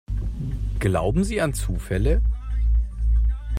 [0.79, 2.23] Glauben Sie an Zufälle?